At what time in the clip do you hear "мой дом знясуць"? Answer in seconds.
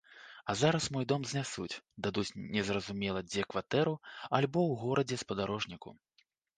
0.95-1.81